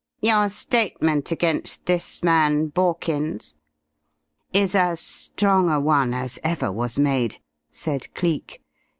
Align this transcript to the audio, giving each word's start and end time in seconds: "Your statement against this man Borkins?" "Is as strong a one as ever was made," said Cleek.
"Your 0.23 0.49
statement 0.49 1.29
against 1.31 1.85
this 1.85 2.23
man 2.23 2.71
Borkins?" 2.71 3.53
"Is 4.51 4.73
as 4.73 4.99
strong 4.99 5.69
a 5.69 5.79
one 5.79 6.11
as 6.15 6.39
ever 6.43 6.71
was 6.71 6.97
made," 6.97 7.37
said 7.69 8.11
Cleek. 8.15 8.63